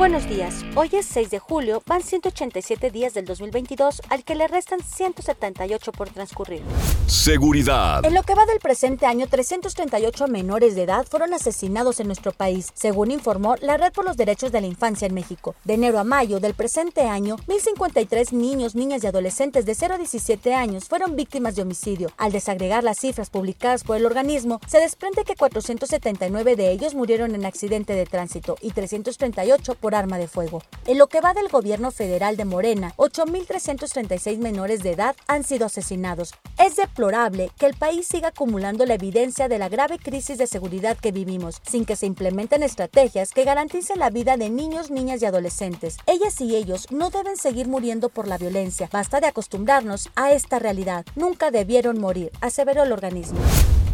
Buenos 0.00 0.26
días. 0.26 0.64
Hoy 0.76 0.88
es 0.94 1.04
6 1.04 1.28
de 1.28 1.38
julio, 1.38 1.82
van 1.84 2.02
187 2.02 2.90
días 2.90 3.12
del 3.12 3.26
2022 3.26 4.00
al 4.08 4.24
que 4.24 4.34
le 4.34 4.48
restan 4.48 4.80
178 4.82 5.92
por 5.92 6.08
transcurrir. 6.08 6.62
Seguridad. 7.06 8.02
En 8.06 8.14
lo 8.14 8.22
que 8.22 8.34
va 8.34 8.46
del 8.46 8.60
presente 8.60 9.04
año, 9.04 9.26
338 9.26 10.26
menores 10.28 10.74
de 10.74 10.84
edad 10.84 11.06
fueron 11.06 11.34
asesinados 11.34 12.00
en 12.00 12.06
nuestro 12.06 12.32
país, 12.32 12.70
según 12.72 13.10
informó 13.10 13.56
la 13.60 13.76
Red 13.76 13.92
por 13.92 14.06
los 14.06 14.16
Derechos 14.16 14.52
de 14.52 14.62
la 14.62 14.68
Infancia 14.68 15.06
en 15.06 15.12
México. 15.12 15.54
De 15.64 15.74
enero 15.74 15.98
a 15.98 16.04
mayo 16.04 16.40
del 16.40 16.54
presente 16.54 17.02
año, 17.02 17.36
1.053 17.46 18.32
niños, 18.32 18.74
niñas 18.74 19.04
y 19.04 19.06
adolescentes 19.06 19.66
de 19.66 19.74
0 19.74 19.96
a 19.96 19.98
17 19.98 20.54
años 20.54 20.86
fueron 20.86 21.14
víctimas 21.14 21.56
de 21.56 21.62
homicidio. 21.62 22.10
Al 22.16 22.32
desagregar 22.32 22.84
las 22.84 23.00
cifras 23.00 23.28
publicadas 23.28 23.84
por 23.84 23.98
el 23.98 24.06
organismo, 24.06 24.60
se 24.66 24.78
desprende 24.80 25.24
que 25.24 25.36
479 25.36 26.56
de 26.56 26.70
ellos 26.70 26.94
murieron 26.94 27.34
en 27.34 27.44
accidente 27.44 27.92
de 27.92 28.06
tránsito 28.06 28.56
y 28.62 28.70
338 28.70 29.74
por 29.74 29.89
arma 29.94 30.18
de 30.18 30.28
fuego. 30.28 30.62
En 30.86 30.98
lo 30.98 31.06
que 31.08 31.20
va 31.20 31.34
del 31.34 31.48
gobierno 31.48 31.90
federal 31.90 32.36
de 32.36 32.44
Morena, 32.44 32.92
8.336 32.96 34.38
menores 34.38 34.82
de 34.82 34.92
edad 34.92 35.16
han 35.26 35.44
sido 35.44 35.66
asesinados. 35.66 36.34
Es 36.58 36.76
deplorable 36.76 37.50
que 37.58 37.66
el 37.66 37.74
país 37.74 38.06
siga 38.06 38.28
acumulando 38.28 38.86
la 38.86 38.94
evidencia 38.94 39.48
de 39.48 39.58
la 39.58 39.68
grave 39.68 39.98
crisis 39.98 40.38
de 40.38 40.46
seguridad 40.46 40.96
que 40.96 41.12
vivimos, 41.12 41.60
sin 41.68 41.84
que 41.84 41.96
se 41.96 42.06
implementen 42.06 42.62
estrategias 42.62 43.32
que 43.32 43.44
garanticen 43.44 43.98
la 43.98 44.10
vida 44.10 44.36
de 44.36 44.50
niños, 44.50 44.90
niñas 44.90 45.22
y 45.22 45.26
adolescentes. 45.26 45.96
Ellas 46.06 46.40
y 46.40 46.56
ellos 46.56 46.86
no 46.90 47.10
deben 47.10 47.36
seguir 47.36 47.68
muriendo 47.68 48.08
por 48.08 48.28
la 48.28 48.38
violencia. 48.38 48.88
Basta 48.92 49.20
de 49.20 49.28
acostumbrarnos 49.28 50.10
a 50.16 50.32
esta 50.32 50.58
realidad. 50.58 51.04
Nunca 51.14 51.50
debieron 51.50 52.00
morir, 52.00 52.30
aseveró 52.40 52.82
el 52.82 52.92
organismo. 52.92 53.38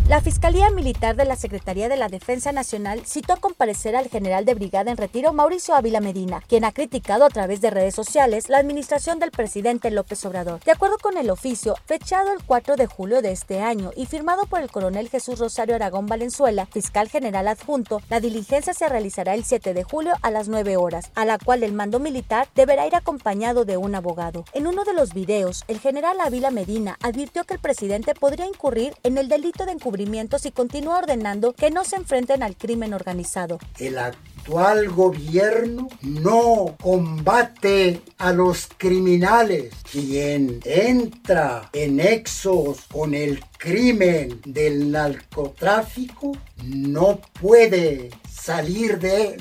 La 0.08 0.20
Fiscalía 0.20 0.70
Militar 0.70 1.16
de 1.16 1.24
la 1.24 1.34
Secretaría 1.34 1.88
de 1.88 1.96
la 1.96 2.06
Defensa 2.06 2.52
Nacional 2.52 3.04
citó 3.04 3.32
a 3.32 3.38
comparecer 3.38 3.96
al 3.96 4.08
general 4.08 4.44
de 4.44 4.54
brigada 4.54 4.92
en 4.92 4.96
retiro 4.96 5.32
Mauricio 5.32 5.74
Ávila 5.74 5.98
Medina, 5.98 6.44
quien 6.46 6.64
ha 6.64 6.70
criticado 6.70 7.24
a 7.24 7.28
través 7.28 7.60
de 7.60 7.70
redes 7.70 7.96
sociales 7.96 8.48
la 8.48 8.58
administración 8.58 9.18
del 9.18 9.32
presidente 9.32 9.90
López 9.90 10.24
Obrador. 10.24 10.60
De 10.62 10.70
acuerdo 10.70 10.98
con 11.02 11.16
el 11.16 11.28
oficio, 11.28 11.74
fechado 11.86 12.32
el 12.32 12.44
4 12.44 12.77
de 12.77 12.86
julio 12.86 13.20
de 13.20 13.32
este 13.32 13.60
año 13.60 13.90
y 13.96 14.06
firmado 14.06 14.46
por 14.46 14.60
el 14.60 14.70
coronel 14.70 15.08
Jesús 15.08 15.40
Rosario 15.40 15.74
Aragón 15.74 16.06
Valenzuela, 16.06 16.66
fiscal 16.66 17.08
general 17.08 17.48
adjunto, 17.48 18.00
la 18.08 18.20
diligencia 18.20 18.74
se 18.74 18.88
realizará 18.88 19.34
el 19.34 19.44
7 19.44 19.74
de 19.74 19.82
julio 19.82 20.14
a 20.22 20.30
las 20.30 20.46
9 20.46 20.77
horas, 20.77 21.10
a 21.16 21.24
la 21.24 21.36
cual 21.38 21.64
el 21.64 21.72
mando 21.72 21.98
militar 21.98 22.46
deberá 22.54 22.86
ir 22.86 22.94
acompañado 22.94 23.64
de 23.64 23.77
un 23.77 23.96
abogado. 23.96 24.44
En 24.52 24.68
uno 24.68 24.84
de 24.84 24.94
los 24.94 25.14
videos, 25.14 25.64
el 25.66 25.80
general 25.80 26.20
Ávila 26.20 26.52
Medina 26.52 26.96
advirtió 27.02 27.42
que 27.42 27.54
el 27.54 27.60
presidente 27.60 28.14
podría 28.14 28.46
incurrir 28.46 28.94
en 29.02 29.18
el 29.18 29.28
delito 29.28 29.66
de 29.66 29.72
encubrimiento 29.72 29.95
y 30.00 30.50
continúa 30.50 30.98
ordenando 30.98 31.52
que 31.55 31.70
no 31.70 31.84
se 31.84 31.97
enfrenten 31.97 32.42
al 32.42 32.56
crimen 32.56 32.92
organizado. 32.92 33.58
El 33.78 33.98
actual 33.98 34.91
gobierno 34.91 35.89
no 36.02 36.77
combate 36.83 38.02
a 38.19 38.33
los 38.33 38.69
criminales. 38.77 39.72
Quien 39.91 40.61
entra 40.64 41.70
en 41.72 41.97
nexos 41.97 42.80
con 42.92 43.14
el 43.14 43.41
crimen 43.58 44.41
del 44.44 44.91
narcotráfico 44.91 46.33
no 46.62 47.20
puede 47.41 48.11
salir 48.30 48.98
de 48.98 49.39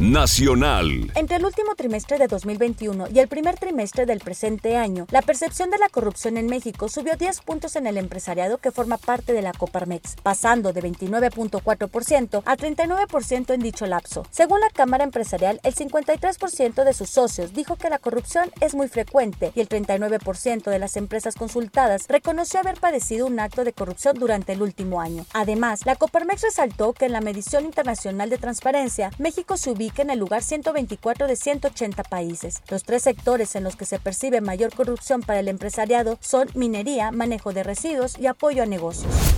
Nacional. 0.00 1.12
Entre 1.14 1.36
el 1.36 1.44
último 1.44 1.76
trimestre 1.76 2.18
de 2.18 2.26
2021 2.26 3.06
y 3.14 3.20
el 3.20 3.28
primer 3.28 3.56
trimestre 3.56 4.06
del 4.06 4.18
presente 4.18 4.76
año, 4.76 5.06
la 5.12 5.22
percepción 5.22 5.70
de 5.70 5.78
la 5.78 5.88
corrupción 5.88 6.36
en 6.36 6.46
México 6.46 6.88
subió 6.88 7.14
10 7.16 7.42
puntos 7.42 7.76
en 7.76 7.86
el 7.86 7.96
empresariado 7.96 8.58
que 8.58 8.72
forma 8.72 8.98
parte 8.98 9.32
de 9.32 9.40
la 9.40 9.52
Coparmex, 9.52 10.16
pasando 10.20 10.72
de 10.72 10.82
29.4% 10.82 12.42
a 12.44 12.56
39% 12.56 13.54
en 13.54 13.60
dicho 13.60 13.86
lapso. 13.86 14.26
Según 14.32 14.58
la 14.58 14.70
Cámara 14.70 15.04
Empresarial, 15.04 15.60
el 15.62 15.76
53% 15.76 16.82
de 16.82 16.92
sus 16.92 17.10
socios 17.10 17.52
dijo 17.52 17.76
que 17.76 17.88
la 17.88 18.00
corrupción 18.00 18.50
es 18.60 18.74
muy 18.74 18.88
frecuente 18.88 19.52
y 19.54 19.60
el 19.60 19.68
39% 19.68 20.70
de 20.70 20.78
las 20.80 20.96
empresas 20.96 21.36
consultadas 21.36 22.06
reconoció 22.08 22.58
haber 22.58 22.80
padecido 22.80 23.28
un 23.28 23.38
acto 23.38 23.62
de 23.62 23.72
corrupción 23.72 24.18
durante 24.18 24.54
el 24.54 24.62
último 24.62 25.00
año. 25.00 25.24
Además, 25.34 25.86
la 25.86 25.94
Coparmex 25.94 26.42
resaltó 26.42 26.94
que 26.94 27.04
en 27.04 27.12
la 27.12 27.20
medición 27.20 27.64
internacional 27.64 28.28
de 28.28 28.38
transparencia, 28.38 29.12
México 29.18 29.56
se 29.56 29.70
ubica 29.84 30.02
en 30.02 30.10
el 30.10 30.18
lugar 30.18 30.42
124 30.42 31.26
de 31.26 31.36
180 31.36 32.02
países. 32.04 32.62
Los 32.70 32.84
tres 32.84 33.02
sectores 33.02 33.54
en 33.54 33.64
los 33.64 33.76
que 33.76 33.84
se 33.84 33.98
percibe 33.98 34.40
mayor 34.40 34.74
corrupción 34.74 35.20
para 35.20 35.40
el 35.40 35.48
empresariado 35.48 36.18
son 36.20 36.48
minería, 36.54 37.10
manejo 37.10 37.52
de 37.52 37.62
residuos 37.62 38.18
y 38.18 38.26
apoyo 38.26 38.62
a 38.62 38.66
negocios. 38.66 39.33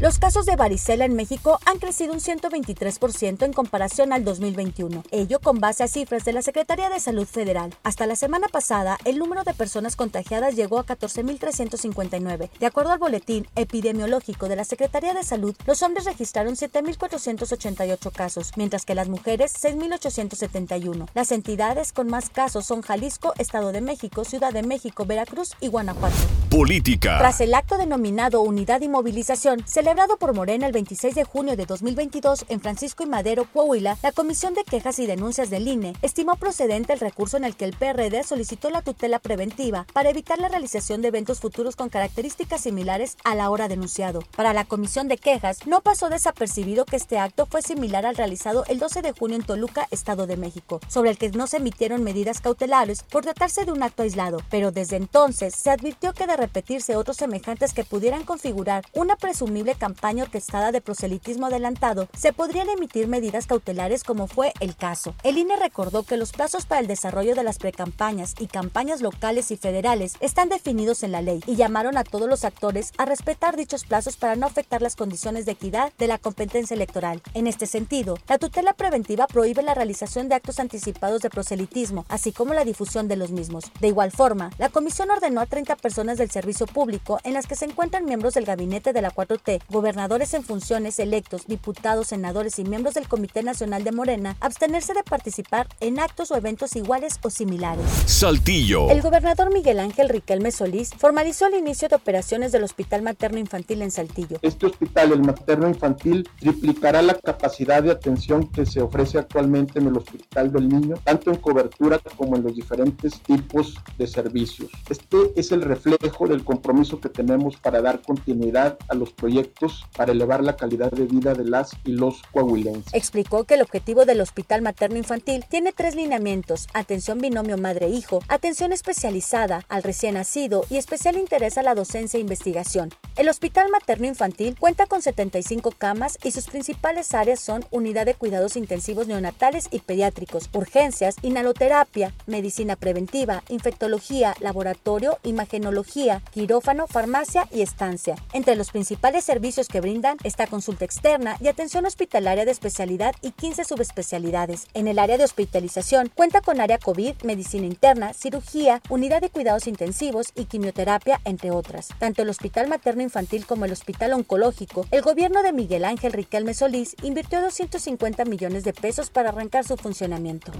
Los 0.00 0.20
casos 0.20 0.46
de 0.46 0.54
varicela 0.54 1.04
en 1.04 1.16
México 1.16 1.58
han 1.66 1.80
crecido 1.80 2.12
un 2.12 2.20
123% 2.20 3.44
en 3.44 3.52
comparación 3.52 4.12
al 4.12 4.22
2021, 4.22 5.02
ello 5.10 5.40
con 5.40 5.58
base 5.58 5.82
a 5.82 5.88
cifras 5.88 6.24
de 6.24 6.32
la 6.32 6.40
Secretaría 6.40 6.88
de 6.88 7.00
Salud 7.00 7.26
Federal. 7.26 7.74
Hasta 7.82 8.06
la 8.06 8.14
semana 8.14 8.46
pasada, 8.46 8.96
el 9.04 9.18
número 9.18 9.42
de 9.42 9.54
personas 9.54 9.96
contagiadas 9.96 10.54
llegó 10.54 10.78
a 10.78 10.86
14.359. 10.86 12.48
De 12.60 12.66
acuerdo 12.66 12.92
al 12.92 13.00
boletín 13.00 13.48
epidemiológico 13.56 14.48
de 14.48 14.54
la 14.54 14.62
Secretaría 14.62 15.14
de 15.14 15.24
Salud, 15.24 15.56
los 15.66 15.82
hombres 15.82 16.04
registraron 16.04 16.54
7.488 16.54 18.12
casos, 18.12 18.52
mientras 18.54 18.84
que 18.84 18.94
las 18.94 19.08
mujeres 19.08 19.52
6.871. 19.60 21.08
Las 21.12 21.32
entidades 21.32 21.92
con 21.92 22.06
más 22.06 22.30
casos 22.30 22.66
son 22.66 22.82
Jalisco, 22.82 23.34
Estado 23.36 23.72
de 23.72 23.80
México, 23.80 24.24
Ciudad 24.24 24.52
de 24.52 24.62
México, 24.62 25.06
Veracruz 25.06 25.56
y 25.60 25.66
Guanajuato. 25.66 26.14
Política. 26.50 27.18
Tras 27.18 27.40
el 27.40 27.52
acto 27.52 27.76
denominado 27.76 28.42
Unidad 28.42 28.80
y 28.80 28.88
Movilización, 28.88 29.64
se 29.66 29.87
Celebrado 29.88 30.18
por 30.18 30.34
Morena 30.34 30.66
el 30.66 30.72
26 30.72 31.14
de 31.14 31.24
junio 31.24 31.56
de 31.56 31.64
2022 31.64 32.44
en 32.50 32.60
Francisco 32.60 33.04
y 33.04 33.06
Madero, 33.06 33.46
Coahuila, 33.50 33.96
la 34.02 34.12
Comisión 34.12 34.52
de 34.52 34.62
Quejas 34.62 34.98
y 34.98 35.06
Denuncias 35.06 35.48
del 35.48 35.66
INE 35.66 35.94
estimó 36.02 36.36
procedente 36.36 36.92
el 36.92 37.00
recurso 37.00 37.38
en 37.38 37.44
el 37.44 37.56
que 37.56 37.64
el 37.64 37.72
PRD 37.72 38.22
solicitó 38.22 38.68
la 38.68 38.82
tutela 38.82 39.18
preventiva 39.18 39.86
para 39.94 40.10
evitar 40.10 40.38
la 40.40 40.50
realización 40.50 41.00
de 41.00 41.08
eventos 41.08 41.40
futuros 41.40 41.74
con 41.74 41.88
características 41.88 42.60
similares 42.60 43.16
a 43.24 43.34
la 43.34 43.48
hora 43.48 43.66
denunciado. 43.66 44.20
Para 44.36 44.52
la 44.52 44.66
Comisión 44.66 45.08
de 45.08 45.16
Quejas, 45.16 45.66
no 45.66 45.80
pasó 45.80 46.10
desapercibido 46.10 46.84
que 46.84 46.96
este 46.96 47.18
acto 47.18 47.46
fue 47.46 47.62
similar 47.62 48.04
al 48.04 48.16
realizado 48.16 48.66
el 48.66 48.78
12 48.78 49.00
de 49.00 49.12
junio 49.12 49.36
en 49.36 49.42
Toluca, 49.42 49.88
Estado 49.90 50.26
de 50.26 50.36
México, 50.36 50.80
sobre 50.88 51.12
el 51.12 51.16
que 51.16 51.30
no 51.30 51.46
se 51.46 51.56
emitieron 51.56 52.04
medidas 52.04 52.42
cautelares 52.42 53.04
por 53.04 53.24
tratarse 53.24 53.64
de 53.64 53.72
un 53.72 53.82
acto 53.82 54.02
aislado, 54.02 54.42
pero 54.50 54.70
desde 54.70 54.96
entonces 54.96 55.54
se 55.54 55.70
advirtió 55.70 56.12
que 56.12 56.26
de 56.26 56.36
repetirse 56.36 56.94
otros 56.94 57.16
semejantes 57.16 57.72
que 57.72 57.84
pudieran 57.84 58.24
configurar 58.24 58.84
una 58.92 59.16
presumible 59.16 59.77
campaña 59.78 60.24
orquestada 60.24 60.72
de 60.72 60.80
proselitismo 60.80 61.46
adelantado, 61.46 62.08
se 62.16 62.32
podrían 62.32 62.68
emitir 62.68 63.08
medidas 63.08 63.46
cautelares 63.46 64.04
como 64.04 64.26
fue 64.26 64.52
el 64.60 64.76
caso. 64.76 65.14
El 65.22 65.38
INE 65.38 65.56
recordó 65.56 66.02
que 66.02 66.16
los 66.16 66.32
plazos 66.32 66.66
para 66.66 66.80
el 66.80 66.86
desarrollo 66.86 67.34
de 67.34 67.44
las 67.44 67.58
precampañas 67.58 68.34
y 68.38 68.46
campañas 68.46 69.00
locales 69.00 69.50
y 69.50 69.56
federales 69.56 70.16
están 70.20 70.48
definidos 70.48 71.02
en 71.02 71.12
la 71.12 71.22
ley 71.22 71.42
y 71.46 71.56
llamaron 71.56 71.96
a 71.96 72.04
todos 72.04 72.28
los 72.28 72.44
actores 72.44 72.92
a 72.98 73.04
respetar 73.04 73.56
dichos 73.56 73.84
plazos 73.84 74.16
para 74.16 74.36
no 74.36 74.46
afectar 74.46 74.82
las 74.82 74.96
condiciones 74.96 75.46
de 75.46 75.52
equidad 75.52 75.92
de 75.98 76.08
la 76.08 76.18
competencia 76.18 76.74
electoral. 76.74 77.22
En 77.34 77.46
este 77.46 77.66
sentido, 77.66 78.18
la 78.28 78.38
tutela 78.38 78.72
preventiva 78.72 79.26
prohíbe 79.26 79.62
la 79.62 79.74
realización 79.74 80.28
de 80.28 80.34
actos 80.34 80.58
anticipados 80.58 81.22
de 81.22 81.30
proselitismo, 81.30 82.04
así 82.08 82.32
como 82.32 82.54
la 82.54 82.64
difusión 82.64 83.08
de 83.08 83.16
los 83.16 83.30
mismos. 83.30 83.64
De 83.80 83.88
igual 83.88 84.10
forma, 84.10 84.50
la 84.58 84.68
comisión 84.68 85.10
ordenó 85.10 85.40
a 85.40 85.46
30 85.46 85.76
personas 85.76 86.18
del 86.18 86.30
servicio 86.30 86.66
público, 86.66 87.18
en 87.24 87.34
las 87.34 87.46
que 87.46 87.54
se 87.56 87.64
encuentran 87.64 88.04
miembros 88.04 88.34
del 88.34 88.44
gabinete 88.44 88.92
de 88.92 89.02
la 89.02 89.10
4T, 89.10 89.62
gobernadores 89.70 90.32
en 90.32 90.42
funciones 90.42 90.98
electos, 90.98 91.46
diputados, 91.46 92.08
senadores 92.08 92.58
y 92.58 92.64
miembros 92.64 92.94
del 92.94 93.06
Comité 93.06 93.42
Nacional 93.42 93.84
de 93.84 93.92
Morena 93.92 94.36
abstenerse 94.40 94.94
de 94.94 95.02
participar 95.02 95.66
en 95.80 96.00
actos 96.00 96.30
o 96.30 96.36
eventos 96.36 96.74
iguales 96.74 97.18
o 97.22 97.30
similares. 97.30 97.84
Saltillo. 98.06 98.88
El 98.88 99.02
gobernador 99.02 99.52
Miguel 99.52 99.78
Ángel 99.78 100.08
Riquelme 100.08 100.52
Solís 100.52 100.90
formalizó 100.96 101.46
el 101.46 101.54
inicio 101.54 101.88
de 101.88 101.96
operaciones 101.96 102.50
del 102.52 102.64
Hospital 102.64 103.02
Materno 103.02 103.38
Infantil 103.38 103.82
en 103.82 103.90
Saltillo. 103.90 104.38
Este 104.40 104.66
hospital, 104.66 105.12
el 105.12 105.20
materno 105.20 105.68
infantil, 105.68 106.28
triplicará 106.40 107.02
la 107.02 107.14
capacidad 107.14 107.82
de 107.82 107.90
atención 107.90 108.48
que 108.48 108.64
se 108.64 108.80
ofrece 108.80 109.18
actualmente 109.18 109.78
en 109.78 109.88
el 109.88 109.96
Hospital 109.98 110.50
del 110.50 110.68
Niño, 110.68 110.96
tanto 111.04 111.30
en 111.30 111.36
cobertura 111.36 111.98
como 112.16 112.36
en 112.36 112.42
los 112.42 112.54
diferentes 112.54 113.20
tipos 113.20 113.76
de 113.98 114.06
servicios. 114.06 114.70
Este 114.88 115.18
es 115.36 115.52
el 115.52 115.62
reflejo 115.62 116.26
del 116.26 116.44
compromiso 116.44 117.00
que 117.00 117.10
tenemos 117.10 117.56
para 117.56 117.82
dar 117.82 118.00
continuidad 118.00 118.78
a 118.88 118.94
los 118.94 119.12
proyectos 119.12 119.57
proyectos 119.58 119.86
para 119.96 120.12
elevar 120.12 120.42
la 120.42 120.56
calidad 120.56 120.90
de 120.90 121.06
vida 121.06 121.34
de 121.34 121.44
las 121.44 121.72
y 121.84 121.92
los 121.92 122.22
coahuilenses. 122.32 122.94
Explicó 122.94 123.44
que 123.44 123.54
el 123.54 123.62
objetivo 123.62 124.04
del 124.04 124.20
Hospital 124.20 124.62
Materno 124.62 124.96
Infantil 124.96 125.44
tiene 125.48 125.72
tres 125.72 125.94
lineamientos, 125.94 126.68
atención 126.74 127.18
binomio 127.18 127.58
madre-hijo, 127.58 128.20
atención 128.28 128.72
especializada 128.72 129.64
al 129.68 129.82
recién 129.82 130.14
nacido 130.14 130.64
y 130.70 130.76
especial 130.76 131.16
interés 131.16 131.58
a 131.58 131.62
la 131.62 131.74
docencia 131.74 132.18
e 132.18 132.20
investigación. 132.20 132.90
El 133.16 133.28
Hospital 133.28 133.68
Materno 133.70 134.06
Infantil 134.06 134.56
cuenta 134.58 134.86
con 134.86 135.02
75 135.02 135.72
camas 135.72 136.18
y 136.22 136.30
sus 136.30 136.46
principales 136.46 137.14
áreas 137.14 137.40
son 137.40 137.64
unidad 137.70 138.06
de 138.06 138.14
cuidados 138.14 138.56
intensivos 138.56 139.08
neonatales 139.08 139.68
y 139.72 139.80
pediátricos, 139.80 140.48
urgencias, 140.52 141.16
inhaloterapia, 141.22 142.14
medicina 142.26 142.76
preventiva, 142.76 143.42
infectología, 143.48 144.34
laboratorio, 144.40 145.18
imagenología, 145.24 146.22
quirófano, 146.32 146.86
farmacia 146.86 147.48
y 147.50 147.62
estancia. 147.62 148.16
Entre 148.32 148.54
los 148.54 148.70
principales 148.70 149.24
servicios 149.24 149.37
que 149.40 149.80
brindan 149.80 150.16
está 150.24 150.48
consulta 150.48 150.84
externa 150.84 151.36
y 151.40 151.46
atención 151.46 151.86
hospitalaria 151.86 152.44
de 152.44 152.50
especialidad 152.50 153.14
y 153.22 153.30
15 153.30 153.64
subespecialidades. 153.64 154.66
En 154.74 154.88
el 154.88 154.98
área 154.98 155.16
de 155.16 155.22
hospitalización 155.24 156.10
cuenta 156.12 156.40
con 156.40 156.60
área 156.60 156.78
COVID, 156.78 157.14
medicina 157.22 157.66
interna, 157.66 158.12
cirugía, 158.14 158.82
unidad 158.88 159.20
de 159.20 159.30
cuidados 159.30 159.68
intensivos 159.68 160.32
y 160.34 160.46
quimioterapia, 160.46 161.20
entre 161.24 161.52
otras. 161.52 161.88
Tanto 161.98 162.22
el 162.22 162.30
Hospital 162.30 162.68
Materno 162.68 163.02
Infantil 163.02 163.46
como 163.46 163.64
el 163.64 163.72
Hospital 163.72 164.12
Oncológico, 164.12 164.86
el 164.90 165.02
gobierno 165.02 165.42
de 165.42 165.52
Miguel 165.52 165.84
Ángel 165.84 166.12
Riquelme 166.12 166.52
Solís 166.52 166.96
invirtió 167.02 167.40
250 167.40 168.24
millones 168.24 168.64
de 168.64 168.72
pesos 168.72 169.08
para 169.10 169.28
arrancar 169.28 169.64
su 169.64 169.76
funcionamiento. 169.76 170.50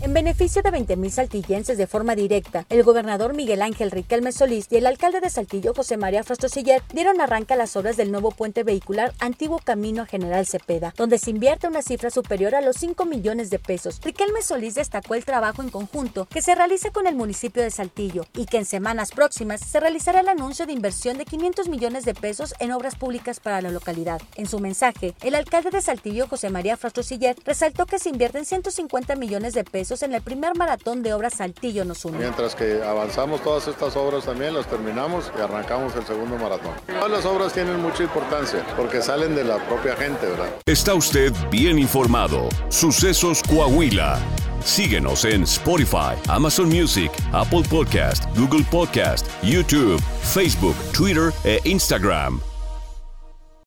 En 0.00 0.14
beneficio 0.14 0.62
de 0.62 0.70
20.000 0.70 1.10
saltillenses 1.10 1.76
de 1.76 1.88
forma 1.88 2.14
directa, 2.14 2.64
el 2.70 2.84
gobernador 2.84 3.34
Miguel 3.34 3.62
Ángel 3.62 3.90
Riquelme 3.90 4.30
Solís 4.30 4.68
y 4.70 4.76
el 4.76 4.86
alcalde 4.86 5.20
de 5.20 5.28
Saltillo 5.28 5.74
José 5.74 5.96
María 5.96 6.22
Frostosiller 6.22 6.82
dieron 6.92 7.20
arranque 7.20 7.54
a 7.54 7.56
las 7.56 7.74
obras 7.74 7.96
del 7.96 8.12
nuevo 8.12 8.30
puente 8.30 8.62
vehicular 8.62 9.12
Antiguo 9.18 9.58
Camino 9.58 10.06
General 10.06 10.46
Cepeda, 10.46 10.94
donde 10.96 11.18
se 11.18 11.30
invierte 11.30 11.66
una 11.66 11.82
cifra 11.82 12.10
superior 12.10 12.54
a 12.54 12.60
los 12.60 12.76
5 12.76 13.06
millones 13.06 13.50
de 13.50 13.58
pesos. 13.58 14.00
Riquelme 14.00 14.42
Solís 14.42 14.76
destacó 14.76 15.16
el 15.16 15.24
trabajo 15.24 15.62
en 15.62 15.68
conjunto 15.68 16.26
que 16.26 16.42
se 16.42 16.54
realiza 16.54 16.90
con 16.90 17.08
el 17.08 17.16
municipio 17.16 17.60
de 17.60 17.72
Saltillo 17.72 18.24
y 18.36 18.46
que 18.46 18.58
en 18.58 18.66
semanas 18.66 19.10
próximas 19.10 19.60
se 19.60 19.80
realizará 19.80 20.20
el 20.20 20.28
anuncio 20.28 20.64
de 20.64 20.74
inversión 20.74 21.18
de 21.18 21.24
500 21.24 21.68
millones 21.68 22.04
de 22.04 22.14
pesos 22.14 22.54
en 22.60 22.70
obras 22.70 22.94
públicas 22.94 23.40
para 23.40 23.60
la 23.60 23.72
localidad. 23.72 24.22
En 24.36 24.46
su 24.46 24.60
mensaje, 24.60 25.14
el 25.22 25.34
alcalde 25.34 25.70
de 25.70 25.82
Saltillo 25.82 26.28
José 26.28 26.50
María 26.50 26.76
Frostosiller 26.76 27.34
resaltó 27.44 27.84
que 27.84 27.98
se 27.98 28.10
invierten 28.10 28.44
150 28.44 29.16
millones 29.16 29.54
de 29.54 29.64
pesos 29.88 30.02
en 30.02 30.12
el 30.12 30.20
primer 30.20 30.54
maratón 30.54 31.02
de 31.02 31.14
obras 31.14 31.34
Saltillo 31.38 31.82
nos 31.82 32.04
une. 32.04 32.18
Mientras 32.18 32.54
que 32.54 32.82
avanzamos 32.82 33.42
todas 33.42 33.68
estas 33.68 33.96
obras 33.96 34.24
también, 34.24 34.52
las 34.52 34.66
terminamos 34.66 35.32
y 35.36 35.40
arrancamos 35.40 35.96
el 35.96 36.04
segundo 36.04 36.36
maratón. 36.36 36.72
Todas 36.86 37.10
las 37.10 37.24
obras 37.24 37.54
tienen 37.54 37.80
mucha 37.80 38.02
importancia 38.02 38.62
porque 38.76 39.00
salen 39.00 39.34
de 39.34 39.44
la 39.44 39.56
propia 39.66 39.96
gente, 39.96 40.26
¿verdad? 40.26 40.50
Está 40.66 40.92
usted 40.92 41.32
bien 41.50 41.78
informado. 41.78 42.50
Sucesos 42.68 43.42
Coahuila. 43.48 44.18
Síguenos 44.62 45.24
en 45.24 45.44
Spotify, 45.44 46.14
Amazon 46.28 46.68
Music, 46.68 47.10
Apple 47.32 47.62
Podcast, 47.70 48.24
Google 48.36 48.64
Podcast, 48.70 49.26
YouTube, 49.42 50.02
Facebook, 50.22 50.76
Twitter 50.92 51.32
e 51.44 51.60
Instagram. 51.64 52.40